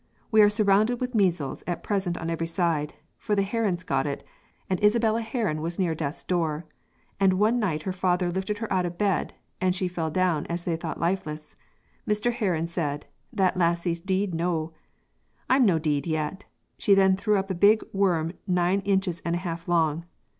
We 0.31 0.41
are 0.41 0.49
surrounded 0.49 0.99
with 0.99 1.13
measles 1.13 1.63
at 1.67 1.83
present 1.83 2.17
on 2.17 2.27
every 2.31 2.47
side, 2.47 2.95
for 3.19 3.35
the 3.35 3.43
Herons 3.43 3.83
got 3.83 4.07
it, 4.07 4.23
and 4.67 4.83
Isabella 4.83 5.21
Heron 5.21 5.61
was 5.61 5.77
near 5.77 5.93
Death's 5.93 6.23
Door, 6.23 6.65
and 7.19 7.33
one 7.33 7.59
night 7.59 7.83
her 7.83 7.93
father 7.93 8.31
lifted 8.31 8.57
her 8.57 8.73
out 8.73 8.87
of 8.87 8.97
bed, 8.97 9.35
and 9.61 9.75
she 9.75 9.87
fell 9.87 10.09
down 10.09 10.47
as 10.47 10.63
they 10.63 10.75
thought 10.75 10.99
lifeless. 10.99 11.55
Mr. 12.07 12.33
Heron 12.33 12.65
said, 12.65 13.05
'That 13.31 13.57
lassie's 13.57 13.99
deed 14.01 14.33
noo' 14.33 14.71
'I'm 15.51 15.67
no 15.67 15.77
deed 15.77 16.07
yet.' 16.07 16.45
She 16.79 16.95
then 16.95 17.15
threw 17.15 17.37
up 17.37 17.51
a 17.51 17.53
big 17.53 17.83
worm 17.93 18.31
nine 18.47 18.79
inches 18.79 19.21
and 19.23 19.35
a 19.35 19.45
half 19.45 19.67
long. 19.67 20.05